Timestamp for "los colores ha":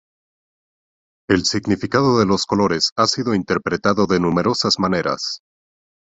2.25-3.05